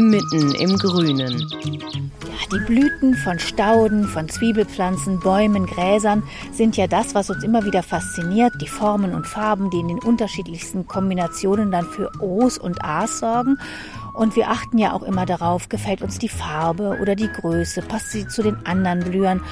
[0.00, 1.46] mitten im Grünen.
[2.52, 7.82] Die Blüten von Stauden, von Zwiebelpflanzen, Bäumen, Gräsern sind ja das, was uns immer wieder
[7.82, 8.54] fasziniert.
[8.60, 13.58] Die Formen und Farben, die in den unterschiedlichsten Kombinationen dann für Os und As sorgen.
[14.12, 18.10] Und wir achten ja auch immer darauf, gefällt uns die Farbe oder die Größe, passt
[18.10, 19.42] sie zu den anderen Blühern.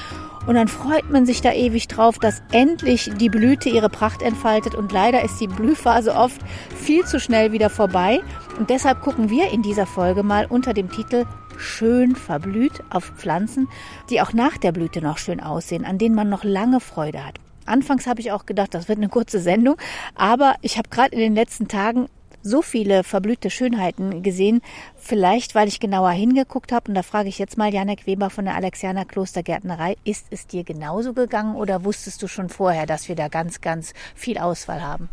[0.49, 4.73] Und dann freut man sich da ewig drauf, dass endlich die Blüte ihre Pracht entfaltet.
[4.73, 6.41] Und leider ist die Blühphase oft
[6.75, 8.21] viel zu schnell wieder vorbei.
[8.57, 11.25] Und deshalb gucken wir in dieser Folge mal unter dem Titel
[11.59, 13.67] Schön verblüht auf Pflanzen,
[14.09, 17.35] die auch nach der Blüte noch schön aussehen, an denen man noch lange Freude hat.
[17.67, 19.75] Anfangs habe ich auch gedacht, das wird eine kurze Sendung,
[20.15, 22.07] aber ich habe gerade in den letzten Tagen
[22.41, 24.61] so viele verblühte Schönheiten gesehen,
[24.97, 26.89] vielleicht weil ich genauer hingeguckt habe.
[26.89, 30.63] Und da frage ich jetzt mal Janek Weber von der Alexianer Klostergärtnerei, ist es dir
[30.63, 35.09] genauso gegangen oder wusstest du schon vorher, dass wir da ganz, ganz viel Auswahl haben?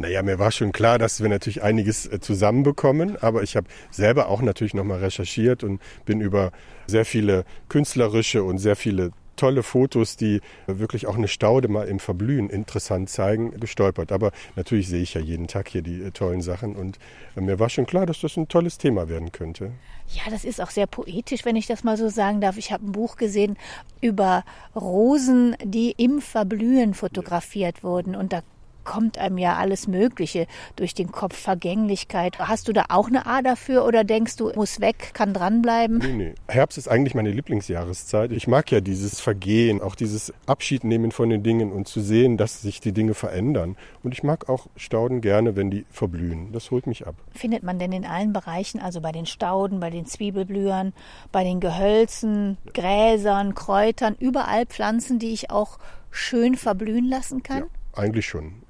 [0.00, 4.28] Naja, mir war schon klar, dass wir natürlich einiges äh, zusammenbekommen, aber ich habe selber
[4.28, 6.52] auch natürlich nochmal recherchiert und bin über
[6.86, 11.98] sehr viele künstlerische und sehr viele tolle Fotos, die wirklich auch eine Staude mal im
[11.98, 14.12] Verblühen interessant zeigen, gestolpert.
[14.12, 16.98] Aber natürlich sehe ich ja jeden Tag hier die äh, tollen Sachen und
[17.36, 19.72] äh, mir war schon klar, dass das ein tolles Thema werden könnte.
[20.08, 22.56] Ja, das ist auch sehr poetisch, wenn ich das mal so sagen darf.
[22.56, 23.56] Ich habe ein Buch gesehen
[24.00, 24.44] über
[24.74, 28.42] Rosen, die im Verblühen fotografiert wurden und da
[28.88, 32.38] kommt einem ja alles Mögliche durch den Kopf, Vergänglichkeit.
[32.38, 35.98] Hast du da auch eine A dafür oder denkst du, muss weg, kann dranbleiben?
[35.98, 36.34] Nee, nee.
[36.48, 38.32] Herbst ist eigentlich meine Lieblingsjahreszeit.
[38.32, 42.38] Ich mag ja dieses Vergehen, auch dieses Abschied nehmen von den Dingen und zu sehen,
[42.38, 43.76] dass sich die Dinge verändern.
[44.02, 46.50] Und ich mag auch Stauden gerne, wenn die verblühen.
[46.52, 47.14] Das holt mich ab.
[47.32, 50.94] Findet man denn in allen Bereichen, also bei den Stauden, bei den Zwiebelblühern,
[51.30, 55.78] bei den Gehölzen, Gräsern, Kräutern, überall Pflanzen, die ich auch
[56.10, 57.58] schön verblühen lassen kann?
[57.58, 58.62] Ja, eigentlich schon.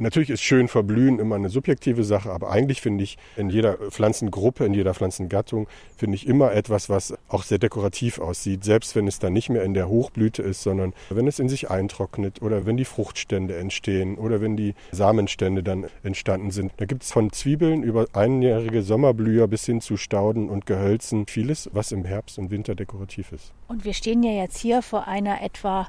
[0.00, 4.64] Natürlich ist schön verblühen immer eine subjektive Sache, aber eigentlich finde ich in jeder Pflanzengruppe,
[4.64, 9.18] in jeder Pflanzengattung, finde ich immer etwas, was auch sehr dekorativ aussieht, selbst wenn es
[9.18, 12.78] dann nicht mehr in der Hochblüte ist, sondern wenn es in sich eintrocknet oder wenn
[12.78, 16.72] die Fruchtstände entstehen oder wenn die Samenstände dann entstanden sind.
[16.78, 21.68] Da gibt es von Zwiebeln über einjährige Sommerblüher bis hin zu Stauden und Gehölzen vieles,
[21.74, 23.52] was im Herbst und Winter dekorativ ist.
[23.68, 25.88] Und wir stehen ja jetzt hier vor einer etwa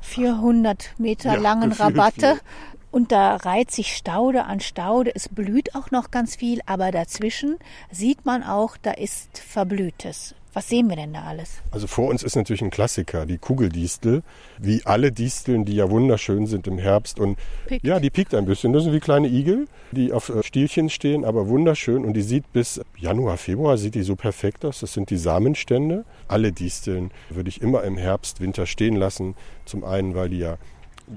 [0.00, 2.38] 400 Meter ja, langen Rabatte.
[2.90, 5.12] Und da reiht sich Staude an Staude.
[5.14, 7.58] Es blüht auch noch ganz viel, aber dazwischen
[7.90, 10.34] sieht man auch, da ist Verblühtes.
[10.54, 11.62] Was sehen wir denn da alles?
[11.70, 14.22] Also vor uns ist natürlich ein Klassiker, die Kugeldistel.
[14.58, 17.20] Wie alle Disteln, die ja wunderschön sind im Herbst.
[17.20, 17.86] Und piekt.
[17.86, 18.72] ja, die piekt ein bisschen.
[18.72, 22.04] Das sind wie kleine Igel, die auf äh, Stielchen stehen, aber wunderschön.
[22.04, 24.80] Und die sieht bis Januar, Februar sieht die so perfekt aus.
[24.80, 26.04] Das sind die Samenstände.
[26.28, 29.36] Alle Disteln würde ich immer im Herbst, Winter stehen lassen.
[29.66, 30.56] Zum einen, weil die ja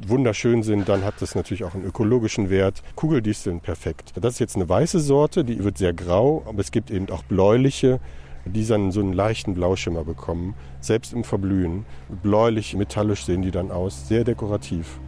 [0.07, 2.81] wunderschön sind, dann hat das natürlich auch einen ökologischen Wert.
[2.95, 4.13] Kugeldisteln perfekt.
[4.19, 7.23] Das ist jetzt eine weiße Sorte, die wird sehr grau, aber es gibt eben auch
[7.23, 7.99] bläuliche,
[8.45, 11.85] die dann so einen leichten Blauschimmer bekommen, selbst im Verblühen.
[12.23, 14.99] Bläulich, metallisch sehen die dann aus, sehr dekorativ.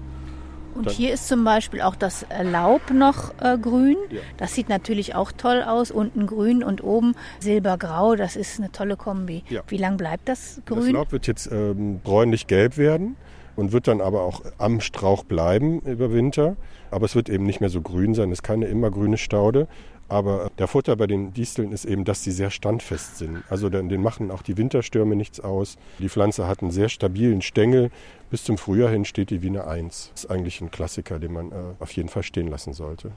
[0.75, 3.97] Und dann hier ist zum Beispiel auch das Laub noch äh, grün.
[4.09, 4.21] Ja.
[4.37, 5.91] Das sieht natürlich auch toll aus.
[5.91, 8.15] Unten grün und oben silbergrau.
[8.15, 9.43] Das ist eine tolle Kombi.
[9.49, 9.61] Ja.
[9.67, 10.79] Wie lang bleibt das grün?
[10.79, 13.15] Das Laub wird jetzt ähm, bräunlich-gelb werden
[13.55, 16.55] und wird dann aber auch am Strauch bleiben über Winter.
[16.91, 18.31] Aber es wird eben nicht mehr so grün sein.
[18.31, 19.67] Es ist keine immergrüne Staude.
[20.09, 23.43] Aber der Vorteil bei den Disteln ist eben, dass sie sehr standfest sind.
[23.49, 25.77] Also den machen auch die Winterstürme nichts aus.
[25.99, 27.89] Die Pflanze hat einen sehr stabilen Stängel.
[28.29, 30.11] Bis zum Frühjahr hin steht die wie eine Eins.
[30.13, 33.11] Das ist eigentlich ein Klassiker, den man äh, auf jeden Fall stehen lassen sollte.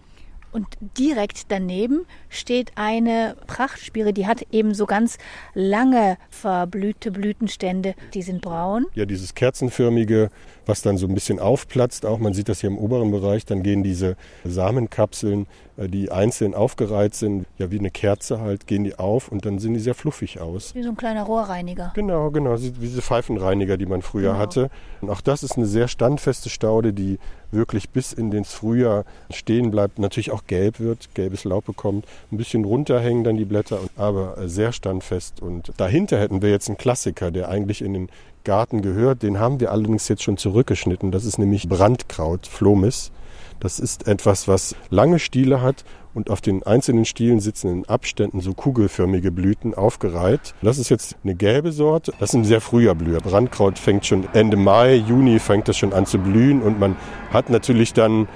[0.57, 5.19] Und direkt daneben steht eine Prachtspire, die hat eben so ganz
[5.53, 7.95] lange verblühte Blütenstände.
[8.15, 8.87] Die sind braun.
[8.95, 10.31] Ja, dieses kerzenförmige,
[10.67, 12.19] was dann so ein bisschen aufplatzt auch.
[12.19, 13.45] Man sieht das hier im oberen Bereich.
[13.47, 15.47] Dann gehen diese Samenkapseln,
[15.77, 19.59] äh, die einzeln aufgereiht sind, ja wie eine Kerze halt, gehen die auf und dann
[19.59, 20.75] sehen die sehr fluffig aus.
[20.75, 21.93] Wie so ein kleiner Rohrreiniger.
[21.95, 22.61] Genau, genau.
[22.61, 24.39] Wie diese Pfeifenreiniger, die man früher genau.
[24.39, 24.71] hatte.
[25.01, 27.19] Und auch das ist eine sehr standfeste Staude, die
[27.53, 32.37] wirklich bis in den Frühjahr stehen bleibt, natürlich auch gelb wird, gelbes Laub bekommt, ein
[32.37, 35.41] bisschen runterhängen dann die Blätter, aber sehr standfest.
[35.41, 38.09] Und dahinter hätten wir jetzt einen Klassiker, der eigentlich in den
[38.47, 39.23] Garten gehört.
[39.23, 41.11] Den haben wir allerdings jetzt schon zurückgeschnitten.
[41.11, 43.13] Das ist nämlich Brandkraut, Flomis.
[43.61, 45.85] Das ist etwas, was lange Stiele hat
[46.15, 50.55] und auf den einzelnen Stielen sitzen in Abständen so kugelförmige Blüten aufgereiht.
[50.63, 52.13] Das ist jetzt eine gelbe Sorte.
[52.19, 53.21] Das ist ein sehr früher Blüher.
[53.21, 56.97] Brandkraut fängt schon Ende Mai, Juni fängt das schon an zu blühen und man
[57.31, 58.29] hat natürlich dann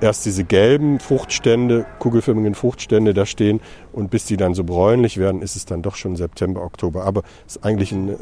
[0.00, 3.60] erst diese gelben Fruchtstände, kugelförmigen Fruchtstände da stehen
[3.92, 7.04] und bis die dann so bräunlich werden, ist es dann doch schon September, Oktober.
[7.04, 8.18] Aber es ist eigentlich eine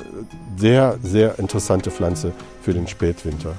[0.56, 2.32] sehr, sehr interessante Pflanze
[2.62, 3.54] für den Spätwinter.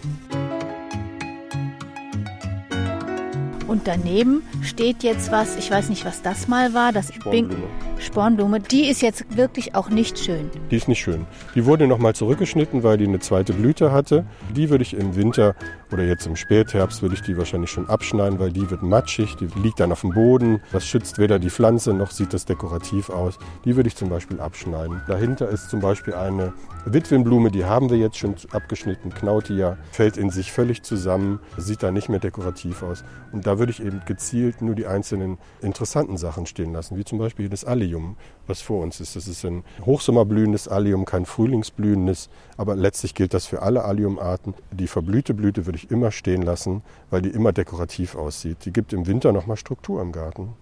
[3.68, 7.64] Und daneben steht jetzt was, ich weiß nicht, was das mal war, das Spornblume.
[8.00, 8.62] Spornblume.
[8.62, 10.50] Die ist jetzt wirklich auch nicht schön.
[10.72, 11.26] Die ist nicht schön.
[11.54, 14.26] Die wurde nochmal zurückgeschnitten, weil die eine zweite Blüte hatte.
[14.56, 15.54] Die würde ich im Winter
[15.92, 19.48] oder jetzt im Spätherbst würde ich die wahrscheinlich schon abschneiden, weil die wird matschig, die
[19.62, 20.62] liegt dann auf dem Boden.
[20.72, 23.38] Das schützt weder die Pflanze noch sieht das dekorativ aus.
[23.66, 25.02] Die würde ich zum Beispiel abschneiden.
[25.08, 26.54] Dahinter ist zum Beispiel eine
[26.86, 29.14] Witwenblume, die haben wir jetzt schon abgeschnitten.
[29.14, 33.04] Knautia fällt in sich völlig zusammen, sieht da nicht mehr dekorativ aus.
[33.32, 37.18] Und da würde ich eben gezielt nur die einzelnen interessanten Sachen stehen lassen, wie zum
[37.18, 39.16] Beispiel das Allium, was vor uns ist.
[39.16, 44.54] Das ist ein hochsommerblühendes Allium, kein frühlingsblühendes, aber letztlich gilt das für alle Alliumarten.
[44.72, 48.66] Die verblühte Blüte würde ich immer stehen lassen, weil die immer dekorativ aussieht.
[48.66, 50.54] Die gibt im Winter nochmal Struktur im Garten.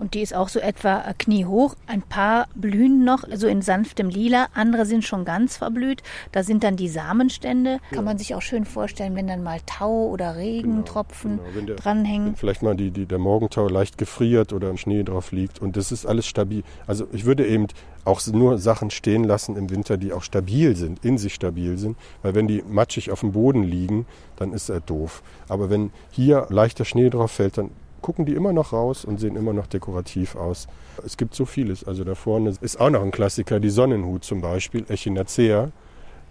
[0.00, 1.76] Und die ist auch so etwa äh, kniehoch.
[1.86, 4.46] Ein paar blühen noch, so in sanftem Lila.
[4.54, 6.02] Andere sind schon ganz verblüht.
[6.32, 7.72] Da sind dann die Samenstände.
[7.72, 7.96] Ja.
[7.96, 11.66] Kann man sich auch schön vorstellen, wenn dann mal Tau oder Regentropfen genau, genau.
[11.66, 12.34] Der, dranhängen.
[12.34, 15.60] vielleicht mal die, die, der Morgentau leicht gefriert oder im Schnee drauf liegt.
[15.60, 16.62] Und das ist alles stabil.
[16.86, 17.66] Also ich würde eben
[18.06, 21.98] auch nur Sachen stehen lassen im Winter, die auch stabil sind, in sich stabil sind.
[22.22, 24.06] Weil wenn die matschig auf dem Boden liegen,
[24.36, 25.22] dann ist er doof.
[25.50, 27.70] Aber wenn hier leichter Schnee drauf fällt, dann
[28.00, 30.68] gucken die immer noch raus und sehen immer noch dekorativ aus.
[31.04, 31.84] Es gibt so vieles.
[31.84, 35.70] Also da vorne ist auch noch ein Klassiker, die Sonnenhut zum Beispiel, Echinacea.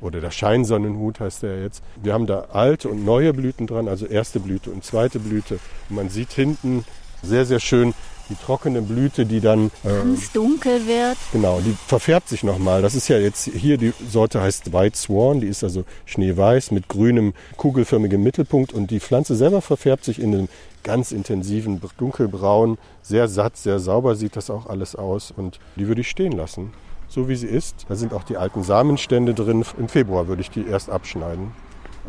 [0.01, 1.83] Oder der Scheinsonnenhut heißt der jetzt.
[2.01, 5.60] Wir haben da alte und neue Blüten dran, also erste Blüte und zweite Blüte.
[5.89, 6.86] Und man sieht hinten
[7.21, 7.94] sehr, sehr schön
[8.30, 11.18] die trockene Blüte, die dann äh, ganz dunkel wird.
[11.31, 12.81] Genau, die verfärbt sich nochmal.
[12.81, 16.88] Das ist ja jetzt hier die Sorte heißt White Swan, die ist also schneeweiß mit
[16.88, 20.50] grünem kugelförmigem Mittelpunkt und die Pflanze selber verfärbt sich in einem
[20.84, 26.02] ganz intensiven dunkelbraun, sehr satt, sehr sauber sieht das auch alles aus und die würde
[26.02, 26.72] ich stehen lassen,
[27.08, 27.86] so wie sie ist.
[27.90, 29.66] Da sind auch die alten Samenstände drin.
[29.78, 31.52] Im Februar würde ich die erst abschneiden.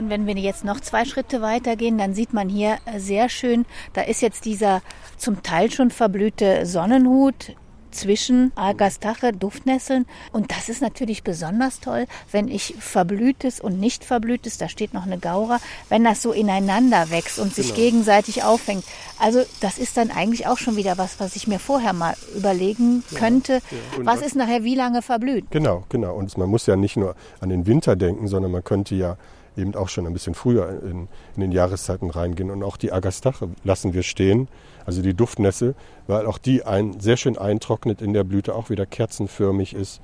[0.01, 4.01] Und wenn wir jetzt noch zwei Schritte weitergehen, dann sieht man hier sehr schön, da
[4.01, 4.81] ist jetzt dieser
[5.19, 7.55] zum Teil schon verblühte Sonnenhut
[7.91, 10.07] zwischen Agastache, Duftnesseln.
[10.33, 15.05] Und das ist natürlich besonders toll, wenn ich verblühtes und nicht verblühtes, da steht noch
[15.05, 15.59] eine Gaura,
[15.91, 17.81] wenn das so ineinander wächst und sich genau.
[17.81, 18.85] gegenseitig auffängt.
[19.19, 23.05] Also das ist dann eigentlich auch schon wieder was, was ich mir vorher mal überlegen
[23.15, 23.55] könnte.
[23.55, 23.59] Ja,
[23.99, 24.07] ja.
[24.07, 25.51] Was ist nachher wie lange verblüht?
[25.51, 26.15] Genau, genau.
[26.15, 29.19] Und man muss ja nicht nur an den Winter denken, sondern man könnte ja
[29.57, 32.51] eben auch schon ein bisschen früher in, in den Jahreszeiten reingehen.
[32.51, 34.49] Und auch die Agastache lassen wir stehen,
[34.87, 35.75] also die Duftnässe,
[36.07, 40.01] weil auch die ein, sehr schön eintrocknet in der Blüte, auch wieder kerzenförmig ist.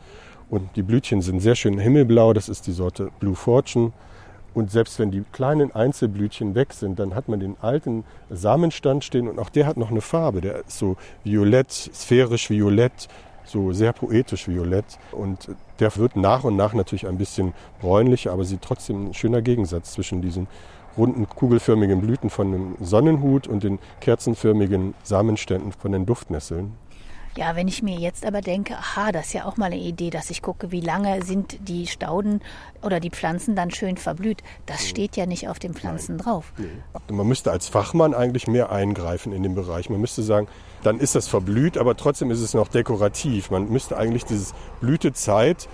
[0.48, 3.92] Und die Blütchen sind sehr schön himmelblau, das ist die Sorte Blue Fortune.
[4.54, 9.28] Und selbst wenn die kleinen Einzelblütchen weg sind, dann hat man den alten Samenstand stehen
[9.28, 10.40] und auch der hat noch eine Farbe.
[10.40, 13.08] Der ist so violett, sphärisch violett,
[13.44, 14.86] so sehr poetisch violett.
[15.12, 19.42] Und der wird nach und nach natürlich ein bisschen bräunlicher, aber sieht trotzdem ein schöner
[19.42, 20.46] Gegensatz zwischen diesen
[20.96, 26.72] runden kugelförmigen Blüten von dem Sonnenhut und den kerzenförmigen Samenständen von den Duftnesseln.
[27.36, 30.10] Ja, wenn ich mir jetzt aber denke, aha, das ist ja auch mal eine Idee,
[30.10, 32.40] dass ich gucke, wie lange sind die Stauden
[32.82, 34.42] oder die Pflanzen dann schön verblüht.
[34.64, 34.86] Das mhm.
[34.86, 36.24] steht ja nicht auf den Pflanzen Nein.
[36.24, 36.52] drauf.
[36.56, 37.14] Nee.
[37.14, 39.90] Man müsste als Fachmann eigentlich mehr eingreifen in den Bereich.
[39.90, 40.48] Man müsste sagen,
[40.82, 43.50] dann ist das verblüht, aber trotzdem ist es noch dekorativ.
[43.50, 45.68] Man müsste eigentlich dieses Blütezeit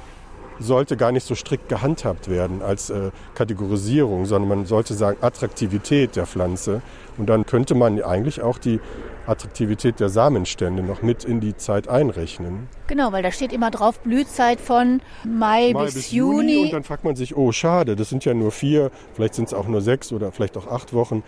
[0.63, 6.17] sollte gar nicht so strikt gehandhabt werden als äh, Kategorisierung, sondern man sollte sagen Attraktivität
[6.17, 6.83] der Pflanze.
[7.19, 8.81] Und dann könnte man eigentlich auch die
[9.27, 12.69] Attraktivität der Samenstände noch mit in die Zeit einrechnen.
[12.87, 16.55] Genau, weil da steht immer drauf Blühzeit von Mai, Mai bis, bis Juni.
[16.55, 16.65] Juni.
[16.67, 19.55] Und dann fragt man sich, oh schade, das sind ja nur vier, vielleicht sind es
[19.55, 21.23] auch nur sechs oder vielleicht auch acht Wochen.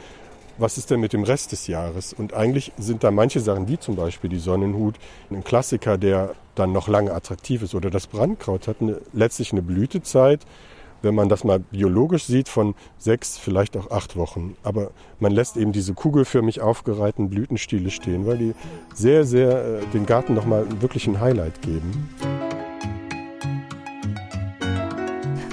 [0.58, 2.12] Was ist denn mit dem Rest des Jahres?
[2.12, 4.96] Und eigentlich sind da manche Sachen, wie zum Beispiel die Sonnenhut,
[5.30, 7.74] ein Klassiker, der dann noch lange attraktiv ist.
[7.74, 10.40] Oder das Brandkraut hat eine, letztlich eine Blütezeit,
[11.02, 14.56] wenn man das mal biologisch sieht, von sechs, vielleicht auch acht Wochen.
[14.62, 18.54] Aber man lässt eben diese kugelförmig aufgereihten Blütenstiele stehen, weil die
[18.94, 22.08] sehr, sehr äh, den Garten nochmal wirklich ein Highlight geben.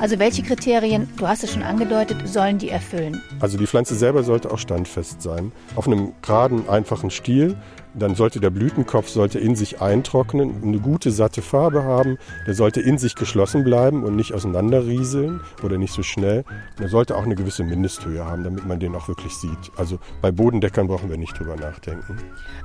[0.02, 3.22] Also welche Kriterien, du hast es schon angedeutet, sollen die erfüllen?
[3.40, 5.52] Also die Pflanze selber sollte auch standfest sein.
[5.76, 7.56] Auf einem geraden, einfachen Stiel
[7.94, 12.18] dann sollte der Blütenkopf sollte in sich eintrocknen, eine gute satte Farbe haben.
[12.48, 16.46] Der sollte in sich geschlossen bleiben und nicht auseinanderrieseln oder nicht so schnell.
[16.78, 19.72] Und er sollte auch eine gewisse Mindesthöhe haben, damit man den auch wirklich sieht.
[19.76, 22.18] Also bei Bodendeckern brauchen wir nicht drüber nachdenken.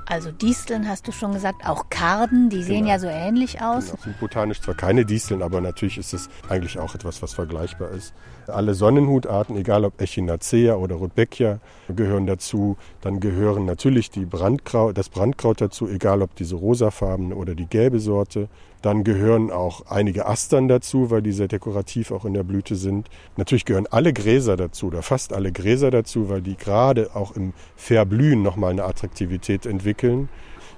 [0.06, 2.90] Also Disteln hast du schon gesagt, auch Karden, die sehen genau.
[2.90, 3.86] ja so ähnlich aus.
[3.86, 4.02] Genau.
[4.02, 8.14] sind botanisch zwar keine Disteln, aber natürlich ist es eigentlich auch etwas, was vergleichbar ist.
[8.48, 12.76] Alle Sonnenhutarten, egal ob Echinacea oder Rudbeckia, gehören dazu.
[13.00, 17.98] Dann gehören natürlich die Brandkraut, das Brandkraut dazu, egal ob diese rosafarbene oder die gelbe
[18.00, 18.48] Sorte.
[18.82, 23.08] Dann gehören auch einige Astern dazu, weil die sehr dekorativ auch in der Blüte sind.
[23.36, 27.52] Natürlich gehören alle Gräser dazu oder fast alle Gräser dazu, weil die gerade auch im
[27.74, 30.28] Verblühen nochmal eine Attraktivität entwickeln.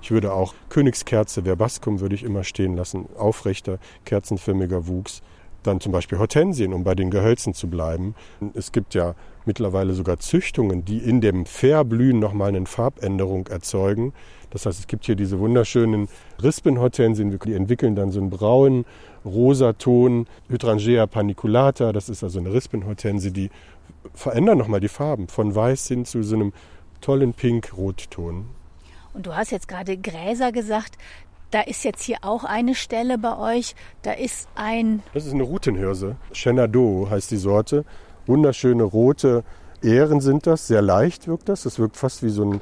[0.00, 5.22] Ich würde auch Königskerze, Verbascum würde ich immer stehen lassen, aufrechter, kerzenförmiger Wuchs
[5.68, 8.14] dann zum Beispiel Hortensien, um bei den Gehölzen zu bleiben.
[8.54, 14.12] Es gibt ja mittlerweile sogar Züchtungen, die in dem Verblühen nochmal eine Farbänderung erzeugen.
[14.50, 16.08] Das heißt, es gibt hier diese wunderschönen
[16.42, 18.84] Rispenhortensien, die entwickeln dann so einen braunen,
[19.24, 23.50] rosaton, Hydrangea paniculata, das ist also eine Rispenhortensie, die
[24.14, 26.52] verändern nochmal die Farben von weiß hin zu so einem
[27.00, 28.46] tollen Pink-Rotton.
[29.14, 30.96] Und du hast jetzt gerade Gräser gesagt.
[31.50, 33.74] Da ist jetzt hier auch eine Stelle bei euch.
[34.02, 35.02] Da ist ein.
[35.14, 36.16] Das ist eine Rutenhirse.
[36.32, 37.84] Shenandoah heißt die Sorte.
[38.26, 39.44] Wunderschöne rote
[39.82, 40.66] Ähren sind das.
[40.66, 41.62] Sehr leicht wirkt das.
[41.62, 42.60] Das wirkt fast wie so ein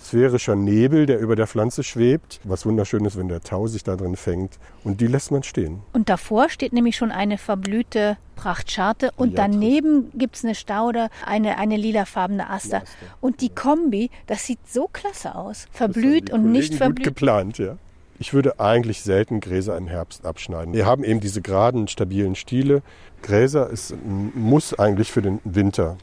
[0.00, 2.38] sphärischer Nebel, der über der Pflanze schwebt.
[2.44, 4.60] Was wunderschön ist, wenn der Tau sich da drin fängt.
[4.84, 5.82] Und die lässt man stehen.
[5.92, 9.10] Und davor steht nämlich schon eine verblühte Prachtscharte.
[9.16, 12.82] Und ja, daneben gibt es eine Staude, eine, eine lilafarbene Aster.
[12.82, 12.90] Aster.
[13.20, 15.66] Und die Kombi, das sieht so klasse aus.
[15.72, 17.04] Verblüht und nicht verblüht.
[17.04, 17.76] Gut geplant, ja.
[18.20, 20.74] Ich würde eigentlich selten Gräser im Herbst abschneiden.
[20.74, 22.82] Wir haben eben diese geraden, stabilen Stiele.
[23.22, 25.96] Gräser ist ein Muss eigentlich für den Winter.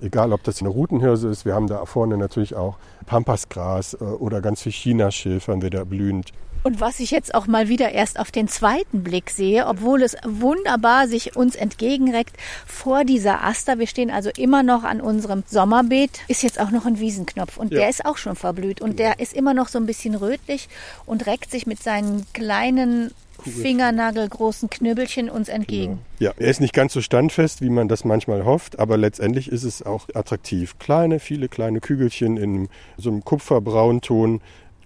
[0.00, 4.40] Egal, ob das eine Rutenhirse ist, wir haben da vorne natürlich auch Pampasgras äh, oder
[4.40, 6.32] ganz viel Chinaschilf haben wir da blühend.
[6.62, 10.16] Und was ich jetzt auch mal wieder erst auf den zweiten Blick sehe, obwohl es
[10.24, 12.36] wunderbar sich uns entgegenreckt
[12.66, 16.86] vor dieser Aster, wir stehen also immer noch an unserem Sommerbeet, ist jetzt auch noch
[16.86, 17.80] ein Wiesenknopf und ja.
[17.80, 20.68] der ist auch schon verblüht und der ist immer noch so ein bisschen rötlich
[21.06, 23.12] und reckt sich mit seinen kleinen
[23.42, 26.00] fingernagelgroßen Knüppelchen uns entgegen.
[26.18, 26.30] Genau.
[26.30, 29.64] Ja, er ist nicht ganz so standfest, wie man das manchmal hofft, aber letztendlich ist
[29.64, 30.78] es auch attraktiv.
[30.78, 34.40] Kleine, viele kleine Kügelchen in so einem Kupferbraunton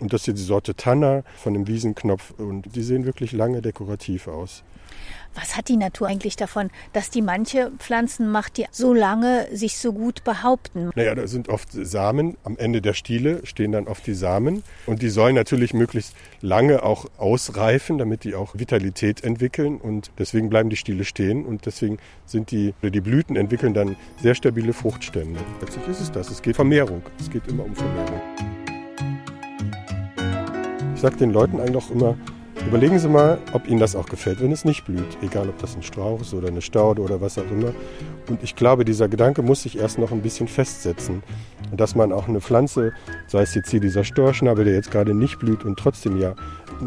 [0.05, 3.63] und das ist hier die Sorte Tanner von dem Wiesenknopf und die sehen wirklich lange
[3.63, 4.63] dekorativ aus.
[5.35, 9.79] Was hat die Natur eigentlich davon, dass die manche Pflanzen macht, die so lange sich
[9.79, 10.91] so gut behaupten?
[10.95, 12.37] Naja, da sind oft Samen.
[12.45, 14.63] Am Ende der Stiele stehen dann oft die Samen.
[14.87, 19.79] Und die sollen natürlich möglichst lange auch ausreifen, damit die auch Vitalität entwickeln.
[19.79, 21.45] Und deswegen bleiben die Stiele stehen.
[21.47, 25.41] Und deswegen sind die, die Blüten entwickeln dann sehr stabile Fruchtstände.
[25.61, 26.31] Letztlich ist es das.
[26.31, 27.03] Es geht Vermehrung.
[27.19, 28.21] Es geht immer um Vermehrung
[31.05, 32.17] sage den Leuten eigentlich auch immer,
[32.67, 35.19] überlegen Sie mal, ob Ihnen das auch gefällt, wenn es nicht blüht.
[35.21, 37.75] Egal, ob das ein Strauch ist oder eine Staude oder was auch immer.
[38.27, 41.23] Und ich glaube, dieser Gedanke muss sich erst noch ein bisschen festsetzen.
[41.77, 42.95] Dass man auch eine Pflanze,
[43.27, 46.37] sei es jetzt hier dieser Storchnabel, der jetzt gerade nicht blüht und trotzdem ja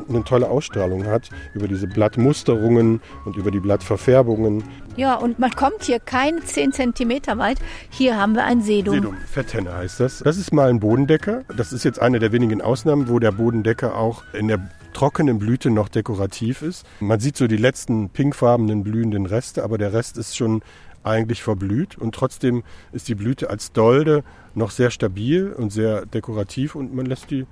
[0.08, 4.64] eine tolle Ausstrahlung hat, über diese Blattmusterungen und über die Blattverfärbungen.
[4.96, 7.60] Ja, und man kommt hier keine 10 cm weit.
[7.90, 8.96] Hier haben wir ein Sedum.
[8.96, 10.20] Sedum, Fetthenne heißt das.
[10.20, 11.44] Das ist mal ein Bodendecker.
[11.56, 15.70] Das ist jetzt eine der wenigen Ausnahmen, wo der Bodendecker auch in der trockenen Blüte
[15.70, 16.86] noch dekorativ ist.
[17.00, 20.64] Man sieht so die letzten pinkfarbenen blühenden Reste, aber der Rest ist schon
[21.04, 24.24] eigentlich verblüht und trotzdem ist die Blüte als Dolde
[24.56, 27.46] noch sehr stabil und sehr dekorativ und man lässt die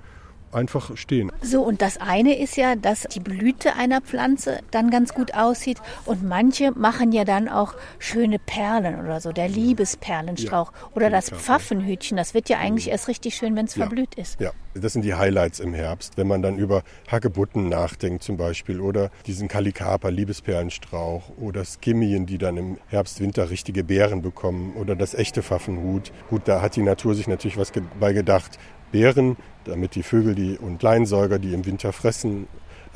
[0.52, 1.30] einfach stehen.
[1.42, 5.78] So, und das eine ist ja, dass die Blüte einer Pflanze dann ganz gut aussieht
[6.04, 11.30] und manche machen ja dann auch schöne Perlen oder so, der Liebesperlenstrauch ja, oder das
[11.30, 14.40] Pfaffenhütchen, das wird ja eigentlich erst richtig schön, wenn es ja, verblüht ist.
[14.40, 18.80] Ja, das sind die Highlights im Herbst, wenn man dann über Hagebutten nachdenkt zum Beispiel
[18.80, 24.96] oder diesen Kalikaper, Liebesperlenstrauch oder Skimmien, die dann im Herbst, Winter richtige Beeren bekommen oder
[24.96, 26.12] das echte Pfaffenhut.
[26.28, 28.58] Gut, da hat die Natur sich natürlich was bei gedacht.
[28.96, 32.48] Beeren, damit die Vögel die und Kleinsäuger, die im Winter fressen,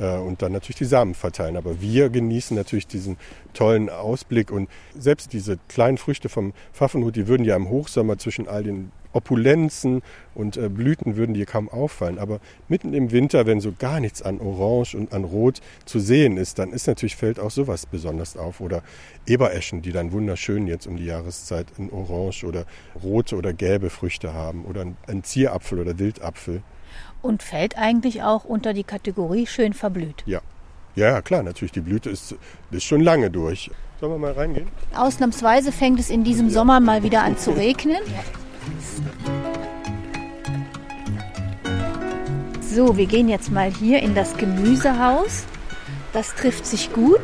[0.05, 1.57] und dann natürlich die Samen verteilen.
[1.57, 3.17] Aber wir genießen natürlich diesen
[3.53, 8.47] tollen Ausblick und selbst diese kleinen Früchte vom Pfaffenhut, die würden ja im Hochsommer zwischen
[8.47, 10.01] all den Opulenzen
[10.35, 12.19] und äh, Blüten würden dir kaum auffallen.
[12.19, 12.39] Aber
[12.69, 16.59] mitten im Winter, wenn so gar nichts an Orange und an Rot zu sehen ist,
[16.59, 18.61] dann ist natürlich, fällt auch sowas besonders auf.
[18.61, 18.83] Oder
[19.27, 22.65] Ebereschen, die dann wunderschön jetzt um die Jahreszeit in Orange oder
[23.03, 24.65] rote oder gelbe Früchte haben.
[24.65, 26.61] Oder ein Zierapfel oder Wildapfel.
[27.21, 30.23] Und fällt eigentlich auch unter die Kategorie schön verblüht.
[30.25, 30.41] Ja.
[30.95, 31.71] Ja, klar, natürlich.
[31.71, 32.35] Die Blüte ist,
[32.71, 33.71] ist schon lange durch.
[33.99, 34.67] Sollen wir mal reingehen?
[34.95, 38.01] Ausnahmsweise fängt es in diesem Sommer mal wieder an zu regnen.
[42.61, 45.43] So, wir gehen jetzt mal hier in das Gemüsehaus.
[46.13, 47.21] Das trifft sich gut,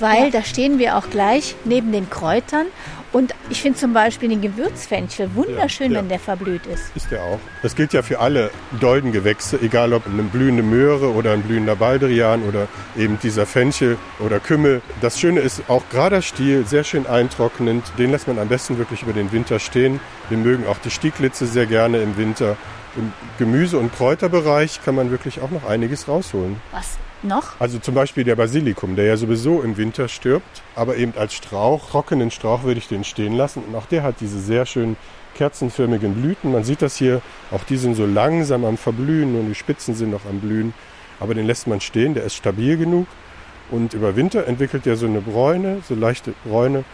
[0.00, 0.30] weil ja.
[0.30, 2.66] da stehen wir auch gleich neben den Kräutern.
[3.12, 6.94] Und ich finde zum Beispiel den Gewürzfenchel wunderschön, ja, wenn der verblüht ist.
[6.94, 7.40] Ist der auch.
[7.60, 12.44] Das gilt ja für alle Doldengewächse, egal ob eine blühende Möhre oder ein blühender Baldrian
[12.44, 14.80] oder eben dieser Fenchel oder Kümmel.
[15.00, 17.84] Das Schöne ist auch gerader Stiel, sehr schön eintrocknend.
[17.98, 19.98] Den lässt man am besten wirklich über den Winter stehen.
[20.28, 22.56] Wir mögen auch die Stieglitze sehr gerne im Winter.
[22.96, 26.60] Im Gemüse- und Kräuterbereich kann man wirklich auch noch einiges rausholen.
[26.70, 27.60] Was noch?
[27.60, 31.90] Also zum Beispiel der Basilikum, der ja sowieso im Winter stirbt, aber eben als Strauch,
[31.90, 33.62] trockenen Strauch würde ich den stehen lassen.
[33.66, 34.96] Und auch der hat diese sehr schönen
[35.34, 36.52] kerzenförmigen Blüten.
[36.52, 40.10] Man sieht das hier, auch die sind so langsam am Verblühen und die Spitzen sind
[40.10, 40.74] noch am Blühen.
[41.18, 43.06] Aber den lässt man stehen, der ist stabil genug.
[43.70, 46.84] Und über Winter entwickelt er so eine Bräune, so leichte Bräune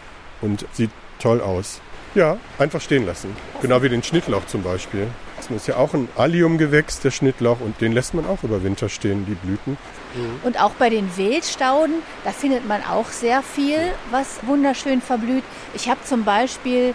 [0.41, 1.81] und sieht toll aus.
[2.15, 3.35] Ja, einfach stehen lassen.
[3.61, 5.07] Genau wie den Schnittlauch zum Beispiel.
[5.37, 8.89] Das ist ja auch ein Alliumgewächs, der Schnittlauch, und den lässt man auch über Winter
[8.89, 9.77] stehen, die Blüten.
[10.43, 13.77] Und auch bei den Wildstauden, da findet man auch sehr viel,
[14.11, 15.43] was wunderschön verblüht.
[15.73, 16.93] Ich habe zum Beispiel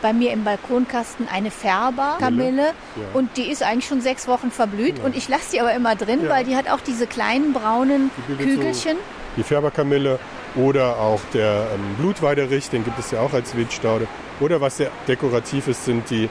[0.00, 2.72] bei mir im Balkonkasten eine Färberkamille ja.
[3.14, 5.06] und die ist eigentlich schon sechs Wochen verblüht genau.
[5.06, 6.28] und ich lasse die aber immer drin, ja.
[6.28, 8.96] weil die hat auch diese kleinen braunen Kügelchen.
[8.96, 9.02] So
[9.36, 10.18] die Färberkamille
[10.56, 14.06] oder auch der ähm, Blutweiderich, den gibt es ja auch als Wildstaude.
[14.40, 16.28] Oder was sehr dekorativ ist, sind die,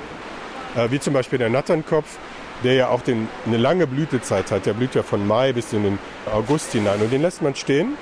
[0.76, 2.18] äh, wie zum Beispiel der Natternkopf,
[2.64, 4.66] der ja auch den, eine lange Blütezeit hat.
[4.66, 6.00] Der blüht ja von Mai bis in den
[6.32, 7.02] August hinein.
[7.02, 7.94] Und den lässt man stehen.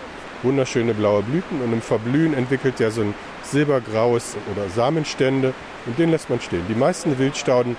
[0.43, 1.61] Wunderschöne blaue Blüten.
[1.61, 3.13] Und im Verblühen entwickelt er so ein
[3.43, 5.53] silbergraues oder Samenstände.
[5.85, 6.63] Und den lässt man stehen.
[6.67, 7.77] Die meisten Wildstauden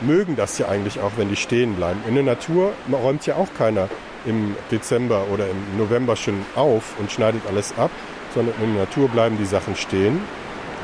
[0.00, 2.00] mögen das ja eigentlich auch, wenn die stehen bleiben.
[2.08, 3.88] In der Natur räumt ja auch keiner
[4.26, 7.90] im Dezember oder im November schon auf und schneidet alles ab,
[8.34, 10.20] sondern in der Natur bleiben die Sachen stehen.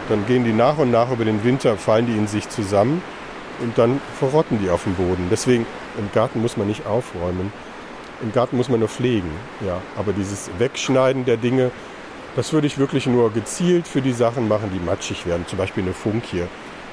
[0.08, 3.02] Dann gehen die nach und nach über den Winter, fallen die in sich zusammen
[3.60, 5.28] und dann verrotten die auf dem Boden.
[5.30, 5.66] Deswegen
[5.98, 7.52] im Garten muss man nicht aufräumen.
[8.22, 9.30] Im Garten muss man nur pflegen.
[9.66, 11.70] Ja, aber dieses Wegschneiden der Dinge,
[12.36, 15.46] das würde ich wirklich nur gezielt für die Sachen machen, die matschig werden.
[15.46, 16.44] Zum Beispiel eine Funkie.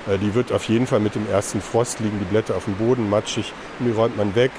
[0.08, 2.76] Äh, die wird auf jeden Fall mit dem ersten Frost liegen, die Blätter auf dem
[2.76, 4.52] Boden matschig und die räumt man weg.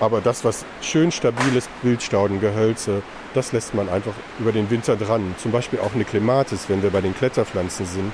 [0.00, 5.34] Aber das, was schön stabiles Wildstauden, Gehölze, das lässt man einfach über den Winter dran.
[5.38, 8.12] Zum Beispiel auch eine Klematis, wenn wir bei den Kletterpflanzen sind.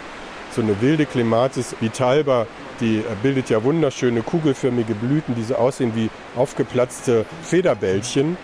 [0.53, 2.47] So eine wilde Klematis wie Talba,
[2.81, 8.37] die bildet ja wunderschöne kugelförmige Blüten, die so aussehen wie aufgeplatzte Federbällchen.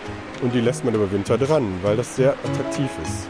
[0.43, 3.29] Und die lässt man über Winter dran, weil das sehr attraktiv ist.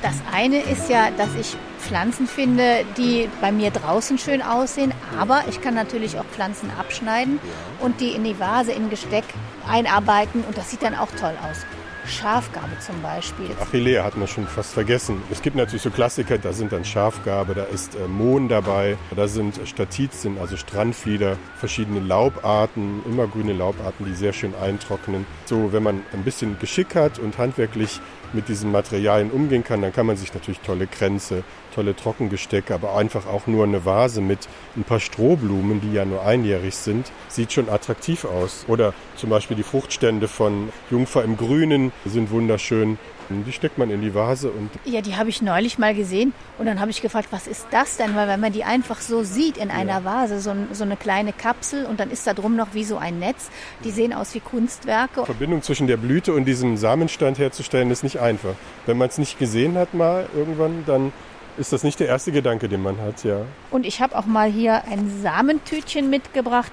[0.00, 5.44] Das eine ist ja, dass ich Pflanzen finde, die bei mir draußen schön aussehen, aber
[5.50, 7.38] ich kann natürlich auch Pflanzen abschneiden
[7.80, 9.24] und die in die Vase, in Gesteck
[9.68, 11.66] einarbeiten und das sieht dann auch toll aus.
[12.06, 13.46] Schafgabe zum Beispiel.
[13.60, 15.22] Achillea hatten wir schon fast vergessen.
[15.30, 19.28] Es gibt natürlich so Klassiker, da sind dann Schafgabe, da ist äh, Mohn dabei, da
[19.28, 25.26] sind Statizien, also Strandflieder, verschiedene Laubarten, immergrüne Laubarten, die sehr schön eintrocknen.
[25.46, 28.00] So, wenn man ein bisschen Geschick hat und handwerklich
[28.34, 31.44] mit diesen Materialien umgehen kann, dann kann man sich natürlich tolle Kränze,
[31.74, 36.24] tolle Trockengestecke, aber einfach auch nur eine Vase mit ein paar Strohblumen, die ja nur
[36.24, 38.64] einjährig sind, sieht schon attraktiv aus.
[38.68, 42.98] Oder zum Beispiel die Fruchtstände von Jungfer im Grünen sind wunderschön.
[43.30, 44.68] Die steckt man in die Vase und.
[44.84, 47.96] Ja, die habe ich neulich mal gesehen und dann habe ich gefragt, was ist das
[47.96, 48.14] denn?
[48.14, 50.04] Weil wenn man die einfach so sieht in einer ja.
[50.04, 53.18] Vase, so, so, eine kleine Kapsel und dann ist da drum noch wie so ein
[53.18, 53.48] Netz,
[53.82, 55.22] die sehen aus wie Kunstwerke.
[55.22, 58.54] Die Verbindung zwischen der Blüte und diesem Samenstand herzustellen ist nicht einfach.
[58.86, 61.12] Wenn man es nicht gesehen hat mal irgendwann, dann
[61.56, 63.42] ist das nicht der erste Gedanke, den man hat, ja.
[63.70, 66.72] Und ich habe auch mal hier ein Samentütchen mitgebracht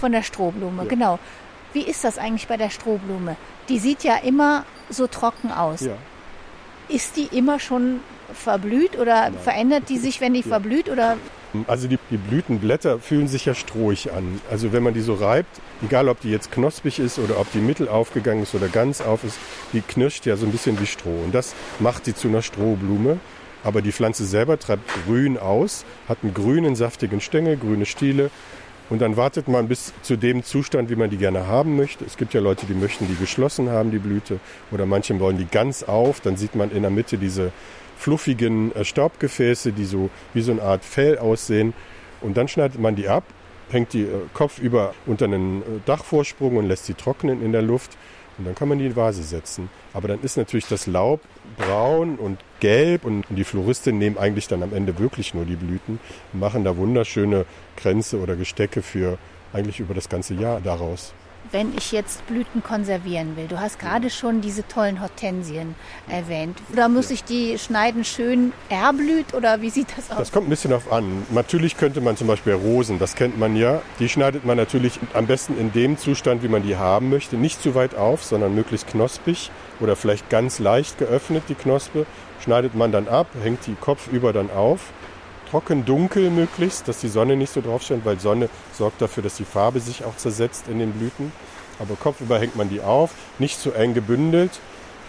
[0.00, 0.88] von der Strohblume, ja.
[0.88, 1.18] genau.
[1.72, 3.36] Wie ist das eigentlich bei der Strohblume?
[3.68, 5.82] Die sieht ja immer so trocken aus.
[5.82, 5.92] Ja.
[6.88, 8.00] Ist die immer schon
[8.32, 9.34] verblüht oder Nein.
[9.42, 10.46] verändert die sich, wenn die ja.
[10.46, 11.16] verblüht oder?
[11.66, 14.40] Also die, die, Blütenblätter fühlen sich ja strohig an.
[14.50, 17.58] Also wenn man die so reibt, egal ob die jetzt knospig ist oder ob die
[17.58, 19.38] mittel aufgegangen ist oder ganz auf ist,
[19.72, 21.22] die knirscht ja so ein bisschen wie Stroh.
[21.24, 23.18] Und das macht sie zu einer Strohblume.
[23.64, 28.30] Aber die Pflanze selber treibt grün aus, hat einen grünen, saftigen Stängel, grüne Stiele
[28.88, 32.04] Und dann wartet man bis zu dem Zustand, wie man die gerne haben möchte.
[32.04, 34.38] Es gibt ja Leute, die möchten die geschlossen haben, die Blüte.
[34.70, 36.20] Oder manche wollen die ganz auf.
[36.20, 37.52] Dann sieht man in der Mitte diese
[37.98, 41.74] fluffigen äh, Staubgefäße, die so wie so eine Art Fell aussehen.
[42.20, 43.24] Und dann schneidet man die ab,
[43.70, 47.62] hängt die äh, Kopf über unter einen äh, Dachvorsprung und lässt sie trocknen in der
[47.62, 47.96] Luft.
[48.38, 49.68] Und dann kann man die in Vase setzen.
[49.92, 51.20] Aber dann ist natürlich das Laub
[51.56, 55.98] braun und gelb und die Floristen nehmen eigentlich dann am Ende wirklich nur die Blüten
[56.32, 59.18] und machen da wunderschöne Kränze oder Gestecke für
[59.52, 61.12] eigentlich über das ganze Jahr daraus
[61.50, 63.46] wenn ich jetzt Blüten konservieren will?
[63.46, 65.74] Du hast gerade schon diese tollen Hortensien
[66.08, 66.58] erwähnt.
[66.72, 70.18] Oder muss ich die schneiden schön erblüht oder wie sieht das aus?
[70.18, 71.26] Das kommt ein bisschen auf an.
[71.30, 75.26] Natürlich könnte man zum Beispiel Rosen, das kennt man ja, die schneidet man natürlich am
[75.26, 77.36] besten in dem Zustand, wie man die haben möchte.
[77.36, 82.06] Nicht zu weit auf, sondern möglichst knospig oder vielleicht ganz leicht geöffnet, die Knospe.
[82.40, 84.92] Schneidet man dann ab, hängt die Kopf über dann auf
[85.50, 89.36] trocken dunkel möglichst, dass die Sonne nicht so drauf scheint, weil Sonne sorgt dafür, dass
[89.36, 91.32] die Farbe sich auch zersetzt in den Blüten.
[91.78, 94.60] Aber kopfüber hängt man die auf, nicht zu eng gebündelt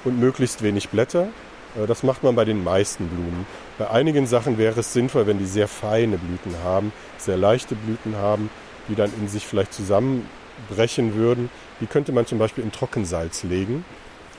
[0.05, 1.29] und möglichst wenig Blätter.
[1.75, 3.45] Äh, das macht man bei den meisten Blumen.
[3.77, 8.15] Bei einigen Sachen wäre es sinnvoll, wenn die sehr feine Blüten haben, sehr leichte Blüten
[8.15, 8.49] haben,
[8.87, 11.49] die dann in sich vielleicht zusammenbrechen würden.
[11.81, 13.83] Die könnte man zum Beispiel in Trockensalz legen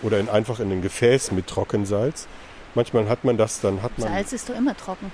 [0.03, 2.27] oder in, einfach in ein Gefäß mit Trockensalz.
[2.75, 4.09] Manchmal hat man das, dann hat man.
[4.09, 5.11] Salz ist doch immer trocken.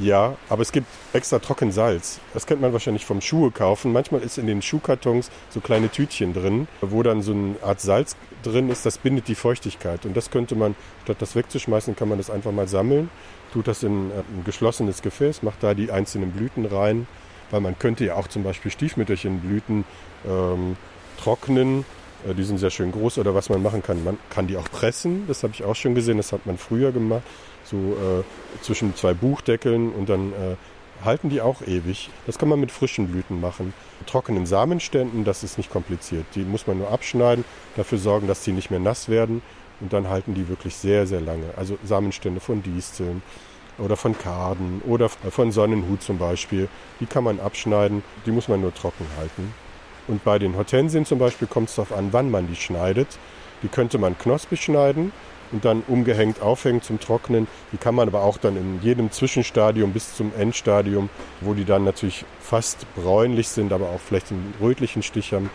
[0.00, 2.18] Ja, aber es gibt extra Trockensalz.
[2.32, 3.92] Das kennt man wahrscheinlich vom Schuhe kaufen.
[3.92, 8.16] Manchmal ist in den Schuhkartons so kleine Tütchen drin, wo dann so eine Art Salz
[8.42, 8.84] drin ist.
[8.84, 10.04] Das bindet die Feuchtigkeit.
[10.04, 13.08] Und das könnte man, statt das wegzuschmeißen, kann man das einfach mal sammeln.
[13.52, 17.06] Tut das in äh, ein geschlossenes Gefäß, macht da die einzelnen Blüten rein.
[17.52, 19.84] Weil man könnte ja auch zum Beispiel Stiefmütterchenblüten
[20.26, 20.76] ähm,
[21.22, 21.84] trocknen.
[22.28, 23.18] Äh, die sind sehr schön groß.
[23.18, 25.28] Oder was man machen kann, man kann die auch pressen.
[25.28, 26.16] Das habe ich auch schon gesehen.
[26.16, 27.22] Das hat man früher gemacht
[27.74, 30.56] so äh, zwischen zwei Buchdeckeln und dann äh,
[31.04, 32.10] halten die auch ewig.
[32.26, 33.74] Das kann man mit frischen Blüten machen.
[34.06, 36.24] Trockenen Samenständen, das ist nicht kompliziert.
[36.34, 37.44] Die muss man nur abschneiden,
[37.76, 39.42] dafür sorgen, dass die nicht mehr nass werden
[39.80, 41.46] und dann halten die wirklich sehr, sehr lange.
[41.56, 43.22] Also Samenstände von Disteln
[43.78, 46.68] oder von Karden oder von Sonnenhut zum Beispiel,
[47.00, 49.52] die kann man abschneiden, die muss man nur trocken halten.
[50.06, 53.08] Und bei den Hortensien zum Beispiel kommt es darauf an, wann man die schneidet.
[53.62, 55.12] Die könnte man knospig schneiden
[55.54, 57.46] und dann umgehängt aufhängen zum Trocknen.
[57.72, 61.08] Die kann man aber auch dann in jedem Zwischenstadium bis zum Endstadium,
[61.40, 65.48] wo die dann natürlich fast bräunlich sind, aber auch vielleicht einen rötlichen Stich haben,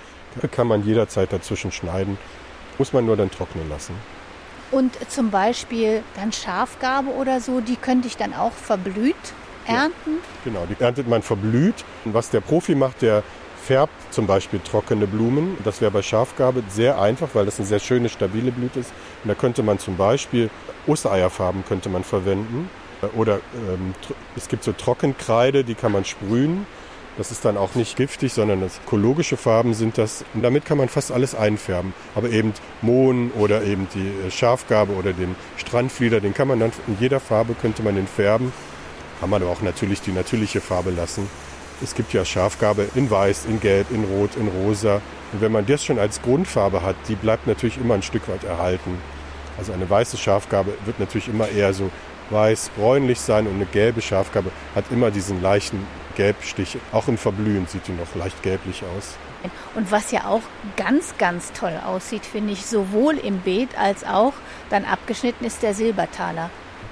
[0.51, 2.17] kann man jederzeit dazwischen schneiden.
[2.77, 3.93] Muss man nur dann trocknen lassen.
[4.71, 9.15] Und zum Beispiel dann Schafgarbe oder so, die könnte ich dann auch verblüht
[9.65, 10.11] ernten?
[10.45, 11.83] Ja, genau, die erntet man verblüht.
[12.05, 13.23] Was der Profi macht, der
[13.65, 15.57] färbt zum Beispiel trockene Blumen.
[15.63, 18.91] Das wäre bei Schafgarbe sehr einfach, weil das eine sehr schöne, stabile Blüte ist.
[19.23, 20.49] Und da könnte man zum Beispiel
[20.87, 22.69] Ostereierfarben könnte man verwenden.
[23.15, 23.35] Oder
[23.69, 23.93] ähm,
[24.35, 26.65] es gibt so Trockenkreide, die kann man sprühen.
[27.17, 30.23] Das ist dann auch nicht giftig, sondern das ökologische Farben sind das.
[30.33, 31.93] Und damit kann man fast alles einfärben.
[32.15, 36.71] Aber eben Mohn oder eben die äh, Schafgarbe oder den Strandflieder, den kann man dann
[36.87, 38.53] in jeder Farbe könnte man den färben.
[39.19, 41.29] Kann man aber auch natürlich die natürliche Farbe lassen.
[41.81, 45.01] Es gibt ja Schafgarbe in Weiß, in Gelb, in Rot, in Rosa.
[45.31, 48.43] Und wenn man das schon als Grundfarbe hat, die bleibt natürlich immer ein Stück weit
[48.43, 48.97] erhalten.
[49.57, 51.89] Also eine weiße Schafgarbe wird natürlich immer eher so
[52.29, 56.77] weiß-bräunlich sein und eine gelbe Schafgarbe hat immer diesen leichten Gelbstich.
[56.91, 59.17] Auch im Verblühen sieht die noch leicht gelblich aus.
[59.75, 60.41] Und was ja auch
[60.75, 64.33] ganz, ganz toll aussieht, finde ich, sowohl im Beet als auch
[64.69, 66.49] dann abgeschnitten ist der Silbertaler.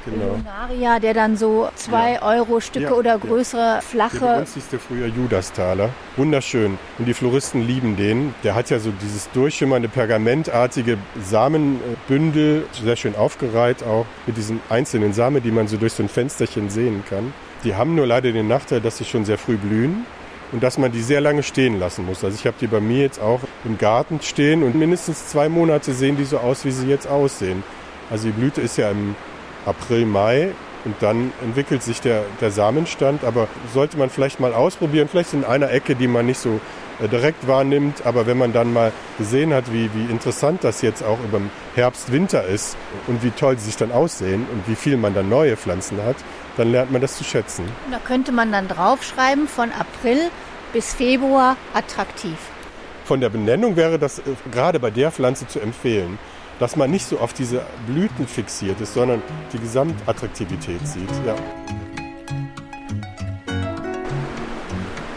[0.10, 0.36] Genau.
[0.36, 2.22] Lunaria, der dann so zwei ja.
[2.22, 3.82] Euro Stücke ja, oder größere, ja.
[3.82, 4.20] flache.
[4.20, 5.90] Der günstigste früher Judastaler.
[6.16, 6.78] Wunderschön.
[6.98, 8.34] Und die Floristen lieben den.
[8.44, 15.14] Der hat ja so dieses durchschimmernde, pergamentartige Samenbündel, sehr schön aufgereiht auch, mit diesen einzelnen
[15.14, 17.34] Samen, die man so durch so ein Fensterchen sehen kann.
[17.64, 20.06] Die haben nur leider den Nachteil, dass sie schon sehr früh blühen
[20.52, 22.24] und dass man die sehr lange stehen lassen muss.
[22.24, 25.94] Also ich habe die bei mir jetzt auch im Garten stehen und mindestens zwei Monate
[25.94, 27.64] sehen die so aus, wie sie jetzt aussehen.
[28.10, 29.16] Also die Blüte ist ja im
[29.68, 30.52] April, Mai
[30.86, 33.24] und dann entwickelt sich der, der Samenstand.
[33.24, 36.60] Aber sollte man vielleicht mal ausprobieren, vielleicht in einer Ecke, die man nicht so
[37.02, 38.06] äh, direkt wahrnimmt.
[38.06, 41.42] Aber wenn man dann mal gesehen hat, wie, wie interessant das jetzt auch über
[41.76, 42.78] Herbst, Winter ist
[43.08, 46.16] und wie toll sie sich dann aussehen und wie viel man dann neue Pflanzen hat,
[46.56, 47.66] dann lernt man das zu schätzen.
[47.92, 50.30] Da könnte man dann draufschreiben, von April
[50.74, 52.38] bis Februar attraktiv.
[53.06, 56.18] Von der Benennung wäre das äh, gerade bei der Pflanze zu empfehlen
[56.60, 59.22] dass man nicht so auf diese Blüten fixiert ist, sondern
[59.54, 61.10] die Gesamtattraktivität sieht.
[61.26, 61.36] Ja.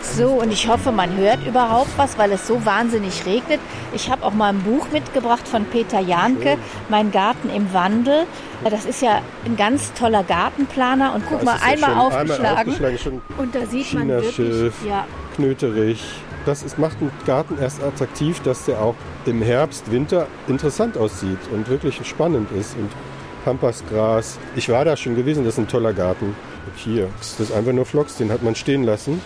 [0.03, 3.61] So, und ich hoffe, man hört überhaupt was, weil es so wahnsinnig regnet.
[3.95, 8.27] Ich habe auch mal ein Buch mitgebracht von Peter Janke, Mein Garten im Wandel.
[8.69, 12.37] Das ist ja ein ganz toller Gartenplaner und guck mal, einmal aufgeschlagen.
[12.37, 13.23] einmal aufgeschlagen.
[13.39, 16.05] und da sieht man wirklich, ja, Knöterich.
[16.47, 18.95] Das ist, macht einen Garten erst attraktiv, dass der auch
[19.27, 22.77] im Herbst, Winter interessant aussieht und wirklich spannend ist.
[22.77, 22.91] Und
[23.45, 24.39] Pampasgras.
[24.57, 26.27] Ich war da schon gewesen, das ist ein toller Garten.
[26.27, 29.21] Und hier das ist einfach nur Phlox, den hat man stehen lassen.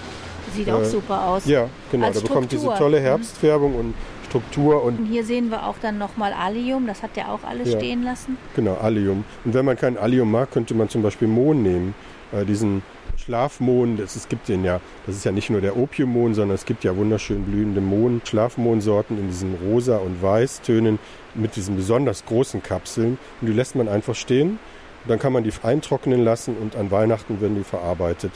[0.55, 1.47] Sieht auch super aus.
[1.47, 2.07] Ja, genau.
[2.07, 2.79] Als da bekommt diese Struktur.
[2.79, 3.95] tolle Herbstfärbung und
[4.29, 7.73] Struktur und Und hier sehen wir auch dann nochmal Allium, das hat der auch alles
[7.73, 7.79] Ja.
[7.79, 8.37] stehen lassen.
[8.55, 9.25] Genau, Allium.
[9.45, 11.95] Und wenn man kein Allium mag, könnte man zum Beispiel Mohn nehmen.
[12.33, 12.83] Äh, diesen
[13.25, 16.67] Schlafmohn, das, es gibt den ja, das ist ja nicht nur der Opiummohn, sondern es
[16.67, 20.99] gibt ja wunderschön blühende Mohn, Schlafmohnsorten in diesen rosa und Weißtönen
[21.35, 23.19] mit diesen besonders großen Kapseln.
[23.41, 24.51] Und die lässt man einfach stehen.
[25.05, 28.33] Und dann kann man die eintrocknen lassen und an Weihnachten werden die verarbeitet.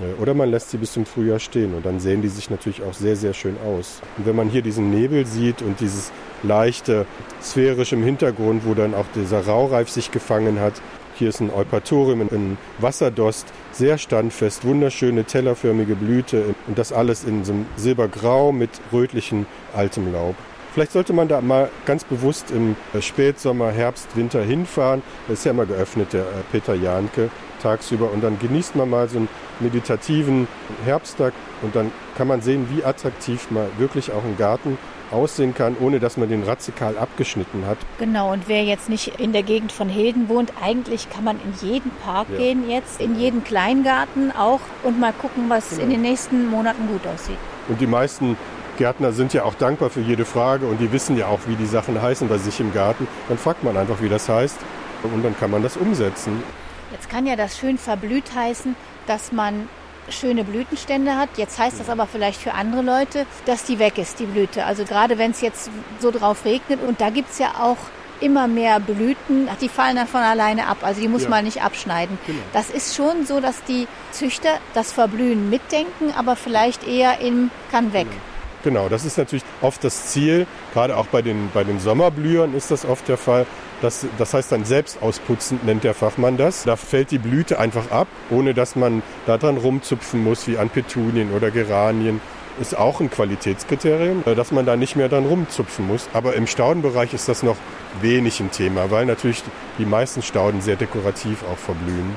[0.00, 2.82] Äh, Oder man lässt sie bis zum Frühjahr stehen und dann sehen die sich natürlich
[2.82, 4.00] auch sehr, sehr schön aus.
[4.18, 6.10] Und wenn man hier diesen Nebel sieht und dieses
[6.42, 7.06] leichte
[7.42, 10.74] sphärische im Hintergrund, wo dann auch dieser Raureif sich gefangen hat,
[11.14, 17.44] hier ist ein Eupatorium, ein Wasserdost, sehr standfest, wunderschöne tellerförmige Blüte und das alles in
[17.44, 20.36] so einem Silbergrau mit rötlichem altem Laub.
[20.72, 25.02] Vielleicht sollte man da mal ganz bewusst im Spätsommer, Herbst, Winter hinfahren.
[25.26, 27.28] Da ist ja immer geöffnet, der äh, Peter Janke,
[27.62, 28.10] tagsüber.
[28.10, 29.28] Und dann genießt man mal so einen
[29.60, 30.48] meditativen
[30.86, 34.78] Herbsttag und dann kann man sehen, wie attraktiv mal wirklich auch ein Garten
[35.12, 37.78] aussehen kann, ohne dass man den radikal abgeschnitten hat.
[37.98, 41.68] Genau, und wer jetzt nicht in der Gegend von Hilden wohnt, eigentlich kann man in
[41.68, 42.38] jeden Park Ja.
[42.38, 45.82] gehen jetzt, in jeden Kleingarten auch und mal gucken, was Genau.
[45.82, 47.36] in den nächsten Monaten gut aussieht.
[47.68, 48.36] Und die meisten
[48.78, 51.66] Gärtner sind ja auch dankbar für jede Frage und die wissen ja auch, wie die
[51.66, 53.06] Sachen heißen bei sich im Garten.
[53.28, 54.56] Dann fragt man einfach, wie das heißt
[55.02, 56.42] und dann kann man das umsetzen.
[56.90, 58.74] Jetzt kann ja das schön verblüht heißen,
[59.06, 59.68] dass man
[60.08, 61.30] schöne Blütenstände hat.
[61.36, 64.64] Jetzt heißt das aber vielleicht für andere Leute, dass die weg ist, die Blüte.
[64.64, 67.76] Also gerade wenn es jetzt so drauf regnet und da gibt es ja auch
[68.20, 70.78] immer mehr Blüten, die fallen dann von alleine ab.
[70.82, 71.28] Also die muss Ja.
[71.30, 72.18] man nicht abschneiden.
[72.26, 72.38] Genau.
[72.52, 77.92] Das ist schon so, dass die Züchter das Verblühen mitdenken, aber vielleicht eher in kann
[77.92, 78.06] weg.
[78.08, 78.22] Genau,
[78.70, 80.46] das ist natürlich oft das Ziel.
[80.72, 83.46] Gerade auch bei den, bei den Sommerblühern ist das oft der Fall.
[83.80, 86.62] Das, das heißt dann selbst ausputzend nennt der Fachmann das.
[86.64, 91.32] Da fällt die Blüte einfach ab, ohne dass man daran rumzupfen muss, wie an Petunien
[91.32, 92.20] oder Geranien.
[92.60, 96.08] Ist auch ein Qualitätskriterium, äh, dass man da nicht mehr dran rumzupfen muss.
[96.12, 97.56] Aber im Staudenbereich ist das noch
[98.00, 99.42] wenig ein Thema, weil natürlich
[99.78, 102.14] die meisten Stauden sehr dekorativ auch verblühen.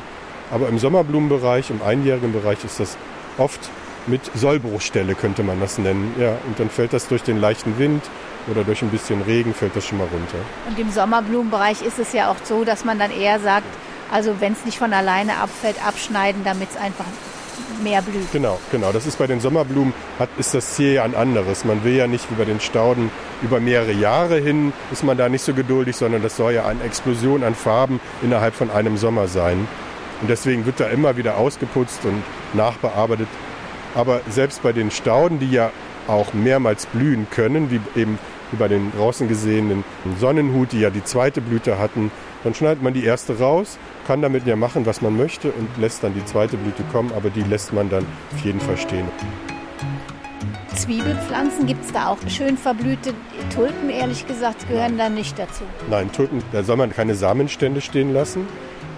[0.52, 2.98] Aber im Sommerblumenbereich, im einjährigen Bereich ist das
[3.38, 3.72] oft
[4.08, 6.14] mit Sollbruchstelle könnte man das nennen.
[6.20, 8.04] Ja, und dann fällt das durch den leichten Wind
[8.48, 10.38] oder durch ein bisschen Regen fällt das schon mal runter.
[10.70, 13.66] Und im Sommerblumenbereich ist es ja auch so, dass man dann eher sagt,
[14.12, 17.06] also wenn es nicht von alleine abfällt, abschneiden, damit es einfach
[17.82, 18.32] mehr blüht.
[18.32, 18.92] Genau, genau.
[18.92, 21.66] Das ist bei den Sommerblumen, hat, ist das Ziel ja ein anderes.
[21.66, 25.30] Man will ja nicht wie bei den Stauden über mehrere Jahre hin, ist man da
[25.30, 29.28] nicht so geduldig, sondern das soll ja eine Explosion an Farben innerhalb von einem Sommer
[29.28, 29.68] sein.
[30.22, 33.28] Und deswegen wird da immer wieder ausgeputzt und nachbearbeitet.
[33.96, 35.72] Aber selbst bei den Stauden, die ja
[36.08, 38.20] auch mehrmals blühen können, wie eben
[38.52, 39.84] wie bei den draußen gesehenen
[40.20, 42.12] Sonnenhut, die ja die zweite Blüte hatten,
[42.44, 46.04] dann schneidet man die erste raus, kann damit ja machen, was man möchte und lässt
[46.04, 49.08] dann die zweite Blüte kommen, aber die lässt man dann auf jeden Fall stehen.
[50.76, 53.14] Zwiebelpflanzen gibt es da auch schön verblühte.
[53.54, 55.64] Tulpen, ehrlich gesagt, gehören da nicht dazu.
[55.90, 58.46] Nein, Tulpen, da soll man keine Samenstände stehen lassen.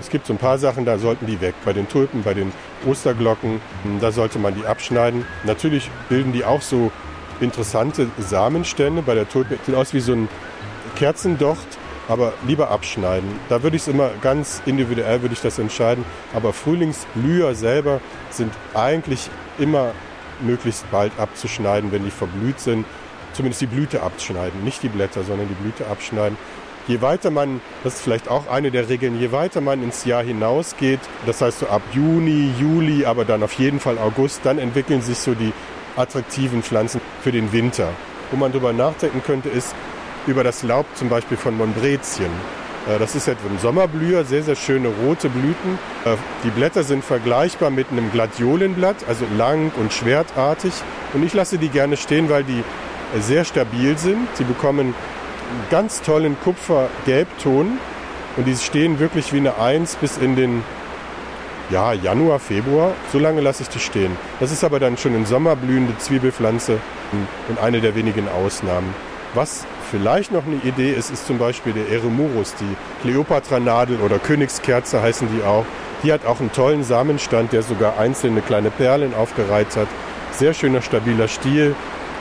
[0.07, 1.53] Es gibt so ein paar Sachen, da sollten die weg.
[1.65, 2.53] Bei den Tulpen, bei den
[2.85, 3.59] Osterglocken,
[3.99, 5.25] da sollte man die abschneiden.
[5.43, 6.93] Natürlich bilden die auch so
[7.41, 9.01] interessante Samenstände.
[9.01, 10.29] Bei der Tulpe sieht aus wie so ein
[10.95, 11.67] Kerzendocht,
[12.07, 13.29] aber lieber abschneiden.
[13.49, 16.05] Da würde ich es immer ganz individuell würde ich das entscheiden.
[16.33, 19.91] Aber Frühlingsblüher selber sind eigentlich immer
[20.39, 22.85] möglichst bald abzuschneiden, wenn die verblüht sind.
[23.33, 26.37] Zumindest die Blüte abschneiden, nicht die Blätter, sondern die Blüte abschneiden.
[26.87, 30.23] Je weiter man, das ist vielleicht auch eine der Regeln, je weiter man ins Jahr
[30.23, 35.01] hinausgeht, das heißt so ab Juni, Juli, aber dann auf jeden Fall August, dann entwickeln
[35.01, 35.51] sich so die
[35.97, 37.89] attraktiven Pflanzen für den Winter.
[38.31, 39.75] Wo man drüber nachdenken könnte, ist
[40.27, 42.31] über das Laub zum Beispiel von Monbrezien.
[42.87, 45.79] Äh, Das ist etwa ein Sommerblüher, sehr, sehr schöne rote Blüten.
[46.05, 50.73] Äh, Die Blätter sind vergleichbar mit einem Gladiolenblatt, also lang und schwertartig.
[51.13, 52.63] Und ich lasse die gerne stehen, weil die
[53.19, 54.27] sehr stabil sind.
[54.35, 54.93] Sie bekommen
[55.69, 57.77] ganz tollen Kupfergelbton
[58.37, 60.63] und die stehen wirklich wie eine Eins bis in den
[61.69, 62.91] ja, Januar, Februar.
[63.11, 64.15] So lange lasse ich die stehen.
[64.39, 66.79] Das ist aber dann schon eine sommerblühende Zwiebelpflanze
[67.49, 68.93] und eine der wenigen Ausnahmen.
[69.33, 75.01] Was vielleicht noch eine Idee ist, ist zum Beispiel der Eremurus, die Kleopatra-Nadel oder Königskerze
[75.01, 75.65] heißen die auch.
[76.03, 79.87] Die hat auch einen tollen Samenstand, der sogar einzelne kleine Perlen aufgereiht hat.
[80.31, 81.75] Sehr schöner, stabiler Stiel.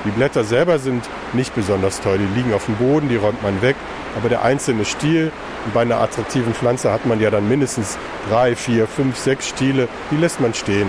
[0.06, 2.18] Die Blätter selber sind nicht besonders toll.
[2.18, 3.76] Die liegen auf dem Boden, die räumt man weg.
[4.16, 5.32] Aber der einzelne Stiel,
[5.74, 7.98] bei einer attraktiven Pflanze hat man ja dann mindestens
[8.30, 10.88] drei, vier, fünf, sechs Stiele, die lässt man stehen.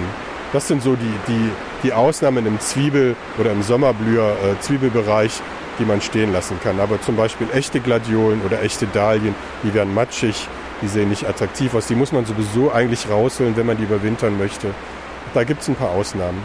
[0.54, 1.52] Das sind so die, die
[1.84, 5.42] die Ausnahmen im Zwiebel- oder im Sommerblüher-Zwiebelbereich,
[5.80, 6.80] die man stehen lassen kann.
[6.80, 10.48] Aber zum Beispiel echte Gladiolen oder echte Dahlien, die werden matschig,
[10.82, 11.88] die sehen nicht attraktiv aus.
[11.88, 14.70] Die muss man sowieso eigentlich rausholen, wenn man die überwintern möchte.
[15.34, 16.42] Da gibt es ein paar Ausnahmen.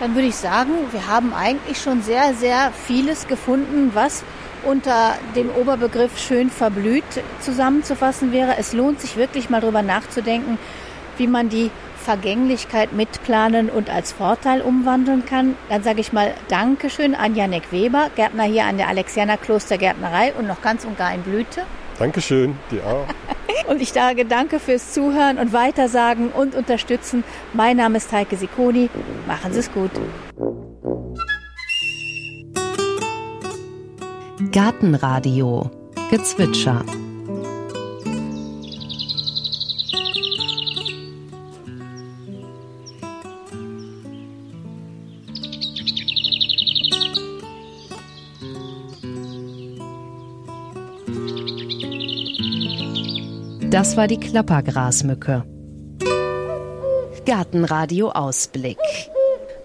[0.00, 4.24] Dann würde ich sagen, wir haben eigentlich schon sehr, sehr vieles gefunden, was
[4.64, 7.04] unter dem Oberbegriff schön verblüht
[7.40, 8.56] zusammenzufassen wäre.
[8.58, 10.58] Es lohnt sich wirklich mal darüber nachzudenken,
[11.18, 11.70] wie man die
[12.02, 15.54] Vergänglichkeit mitplanen und als Vorteil umwandeln kann.
[15.68, 20.46] Dann sage ich mal Dankeschön an Janek Weber, Gärtner hier an der Alexianer Klostergärtnerei und
[20.46, 21.64] noch ganz und gar in Blüte.
[22.00, 23.06] Dankeschön, dir auch.
[23.70, 27.24] und ich sage danke fürs Zuhören und Weitersagen und Unterstützen.
[27.52, 28.88] Mein Name ist Heike Sikoni.
[29.26, 29.90] Machen Sie es gut.
[34.50, 35.70] Gartenradio
[36.10, 36.82] Gezwitscher
[53.70, 55.44] Das war die Klappergrasmücke.
[57.24, 58.78] Gartenradio Ausblick.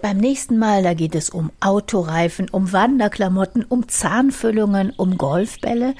[0.03, 5.95] Beim nächsten Mal, da geht es um Autoreifen, um Wanderklamotten, um Zahnfüllungen, um Golfbälle.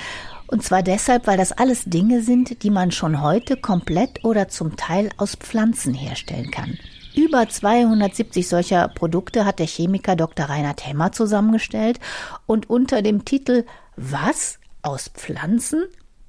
[0.46, 4.76] Und zwar deshalb, weil das alles Dinge sind, die man schon heute komplett oder zum
[4.76, 6.78] Teil aus Pflanzen herstellen kann.
[7.15, 10.46] Über 270 solcher Produkte hat der Chemiker Dr.
[10.46, 12.00] Reinhard Hemmer zusammengestellt
[12.46, 13.65] und unter dem Titel
[13.96, 15.86] Was aus Pflanzen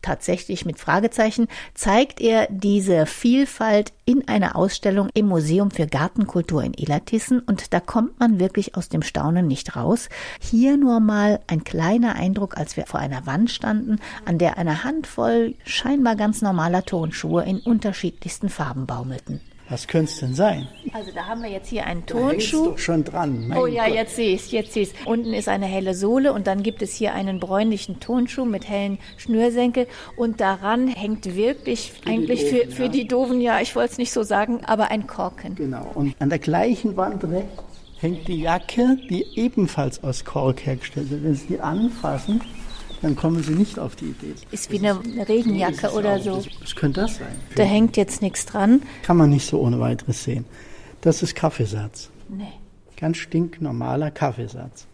[0.07, 6.75] tatsächlich mit Fragezeichen, zeigt er diese Vielfalt in einer Ausstellung im Museum für Gartenkultur in
[6.75, 10.09] Illertissen und da kommt man wirklich aus dem Staunen nicht raus.
[10.41, 14.85] Hier nur mal ein kleiner Eindruck, als wir vor einer Wand standen, an der eine
[14.85, 19.41] Handvoll scheinbar ganz normaler Tonschuhe in unterschiedlichsten Farben baumelten.
[19.69, 20.69] Was könnte es denn sein?
[20.93, 22.67] Also da haben wir jetzt hier einen Da Tonschuh.
[22.67, 23.49] doch schon dran.
[23.49, 23.95] Mein Oh ja, Gott.
[23.95, 26.95] jetzt sehe ich jetzt sehe ich Unten ist eine helle Sohle und dann gibt es
[26.95, 32.83] hier einen bräunlichen Tonschuh mit hellen Schnürsenkel und daran hängt wirklich eigentlich für, Doofen, für
[32.85, 32.89] ja.
[32.89, 35.57] die Doofen, ja, ich wollte es nicht so sagen, aber ein Korken.
[35.57, 35.91] Genau.
[35.95, 37.63] Und an der gleichen Wand rechts
[37.99, 41.25] hängt die Jacke, die ebenfalls aus Kork hergestellt wird.
[41.25, 42.41] Wenn Sie die anfassen,
[43.07, 44.35] dann kommen Sie nicht auf die Idee.
[44.51, 46.45] Ist wie eine Regenjacke oder so.
[46.61, 47.29] Was könnte das sein?
[47.55, 48.83] Da hängt jetzt nichts dran.
[49.05, 50.45] Kann man nicht so ohne weiteres sehen.
[51.03, 52.11] Das ist Kaffeesatz.
[52.29, 52.49] Nee.
[52.97, 54.89] Ganz stinknormaler Kaffeesatz,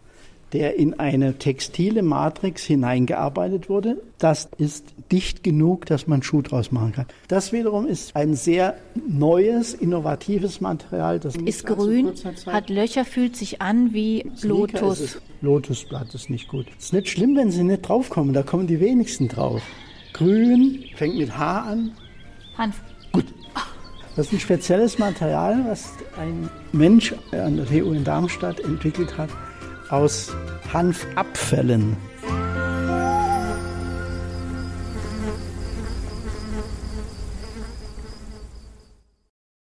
[0.53, 4.01] der in eine textile Matrix hineingearbeitet wurde.
[4.19, 7.05] Das ist dicht genug, dass man Schuh draus machen kann.
[7.27, 8.75] Das wiederum ist ein sehr
[9.07, 11.19] neues, innovatives Material.
[11.19, 12.13] Das Ist grün,
[12.45, 15.19] hat Löcher, fühlt sich an wie Lotus.
[15.41, 16.67] Lotusblatt ist nicht gut.
[16.77, 18.33] Ist nicht schlimm, wenn sie nicht draufkommen.
[18.33, 19.61] Da kommen die wenigsten drauf.
[20.13, 21.91] Grün, fängt mit H an,
[22.57, 22.81] Hanf.
[24.15, 29.29] Das ist ein spezielles Material, was ein Mensch an der TU in Darmstadt entwickelt hat
[29.93, 30.35] aus
[30.73, 31.95] Hanfabfällen.